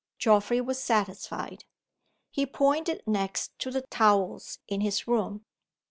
[0.17, 1.65] Geoffrey was satisfied.
[2.31, 5.45] He pointed next to the towels in his room.